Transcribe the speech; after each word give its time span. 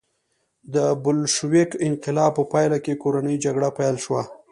د 0.73 0.75
بلشویک 1.03 1.71
انقلاب 1.87 2.31
په 2.37 2.43
پایله 2.51 2.77
کې 2.85 2.99
کورنۍ 3.03 3.35
جګړه 3.45 3.69
پیل 3.77 3.95
شوه. 4.03 4.21